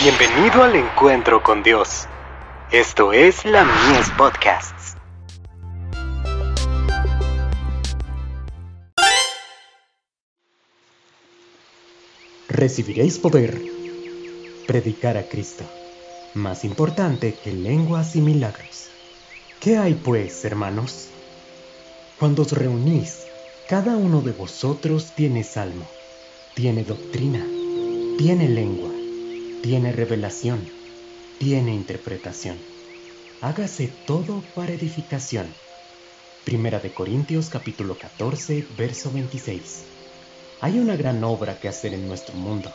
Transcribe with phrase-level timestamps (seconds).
[0.00, 2.06] Bienvenido al encuentro con Dios.
[2.70, 4.94] Esto es la Mies Podcasts.
[12.48, 13.60] Recibiréis poder.
[14.68, 15.64] Predicar a Cristo.
[16.34, 18.90] Más importante que lenguas y milagros.
[19.58, 21.08] ¿Qué hay pues, hermanos?
[22.20, 23.26] Cuando os reunís,
[23.68, 25.88] cada uno de vosotros tiene salmo,
[26.54, 27.44] tiene doctrina,
[28.16, 28.97] tiene lengua
[29.62, 30.70] tiene revelación,
[31.38, 32.58] tiene interpretación.
[33.40, 35.52] Hágase todo para edificación.
[36.44, 39.84] Primera de Corintios capítulo 14, verso 26.
[40.60, 42.72] Hay una gran obra que hacer en nuestro mundo.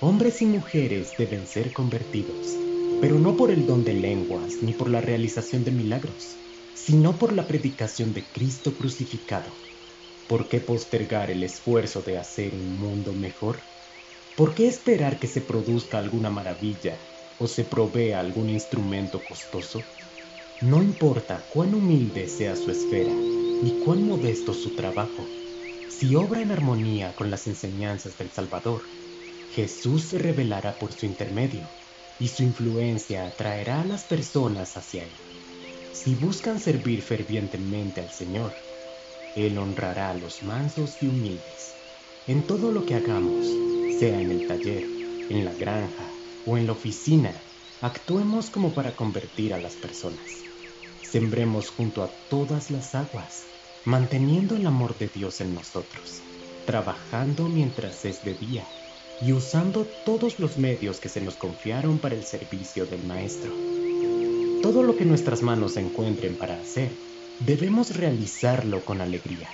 [0.00, 2.56] Hombres y mujeres deben ser convertidos,
[3.00, 6.36] pero no por el don de lenguas ni por la realización de milagros,
[6.72, 9.52] sino por la predicación de Cristo crucificado.
[10.28, 13.69] ¿Por qué postergar el esfuerzo de hacer un mundo mejor?
[14.36, 16.98] ¿Por qué esperar que se produzca alguna maravilla
[17.38, 19.84] o se provea algún instrumento costoso?
[20.60, 25.26] No importa cuán humilde sea su esfera ni cuán modesto su trabajo,
[25.88, 28.84] si obra en armonía con las enseñanzas del Salvador,
[29.50, 31.68] Jesús se revelará por su intermedio
[32.18, 35.12] y su influencia atraerá a las personas hacia Él.
[35.92, 38.54] Si buscan servir fervientemente al Señor,
[39.34, 41.79] Él honrará a los mansos y humildes.
[42.26, 43.46] En todo lo que hagamos,
[43.98, 44.84] sea en el taller,
[45.30, 46.10] en la granja
[46.46, 47.32] o en la oficina,
[47.80, 50.42] actuemos como para convertir a las personas.
[51.02, 53.46] Sembremos junto a todas las aguas,
[53.86, 56.20] manteniendo el amor de Dios en nosotros,
[56.66, 58.66] trabajando mientras es de día
[59.22, 63.50] y usando todos los medios que se nos confiaron para el servicio del Maestro.
[64.62, 66.92] Todo lo que nuestras manos encuentren para hacer,
[67.40, 69.48] debemos realizarlo con alegría.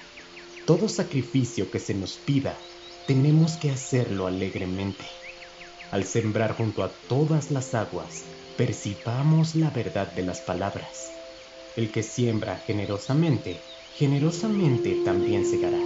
[0.66, 2.58] Todo sacrificio que se nos pida
[3.06, 5.04] tenemos que hacerlo alegremente.
[5.92, 8.24] Al sembrar junto a todas las aguas,
[8.56, 11.12] percibamos la verdad de las palabras.
[11.76, 13.60] El que siembra generosamente,
[13.96, 15.78] generosamente también segará.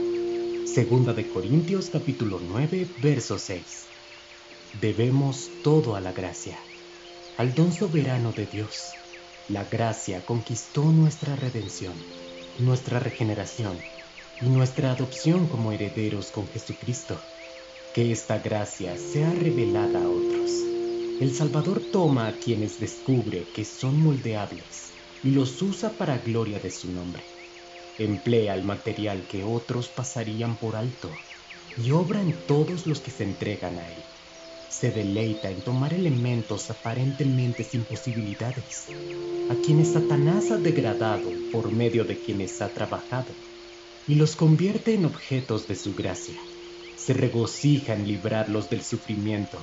[0.64, 3.60] Segunda de Corintios capítulo 9, verso 6.
[4.80, 6.56] Debemos todo a la gracia,
[7.36, 8.92] al don soberano de Dios.
[9.50, 11.92] La gracia conquistó nuestra redención,
[12.60, 13.76] nuestra regeneración
[14.42, 17.20] y nuestra adopción como herederos con Jesucristo.
[17.94, 20.50] Que esta gracia sea revelada a otros.
[21.20, 26.70] El Salvador toma a quienes descubre que son moldeables y los usa para gloria de
[26.70, 27.22] su nombre.
[27.98, 31.18] Emplea el material que otros pasarían por alto
[31.76, 34.02] y obra en todos los que se entregan a él.
[34.70, 38.86] Se deleita en tomar elementos aparentemente sin posibilidades,
[39.50, 43.34] a quienes Satanás ha degradado por medio de quienes ha trabajado
[44.06, 46.40] y los convierte en objetos de su gracia.
[46.96, 49.58] Se regocija en librarlos del sufrimiento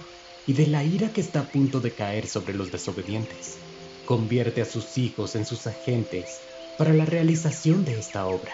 [0.46, 3.60] y de la ira que está a punto de caer sobre los desobedientes.
[4.06, 6.40] Convierte a sus hijos en sus agentes
[6.78, 8.54] para la realización de esta obra.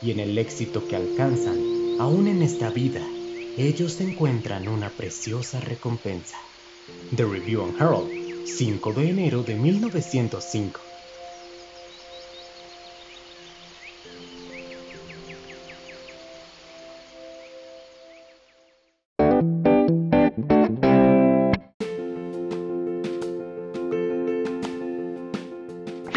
[0.00, 1.58] Y en el éxito que alcanzan,
[1.98, 3.04] aún en esta vida,
[3.56, 6.36] ellos encuentran una preciosa recompensa.
[7.16, 10.80] The Review on Herald, 5 de enero de 1905.